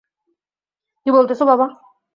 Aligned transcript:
কী 1.05 1.09
বলতেছো, 1.11 1.43
বাবা? 1.45 1.67